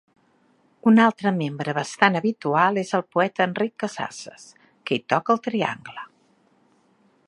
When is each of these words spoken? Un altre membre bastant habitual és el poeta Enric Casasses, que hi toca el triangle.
Un 0.91 1.01
altre 1.03 1.33
membre 1.35 1.75
bastant 1.79 2.17
habitual 2.21 2.81
és 2.85 2.95
el 3.01 3.05
poeta 3.17 3.47
Enric 3.49 3.77
Casasses, 3.85 4.49
que 4.89 4.99
hi 4.99 5.05
toca 5.15 5.37
el 5.37 5.43
triangle. 5.51 6.09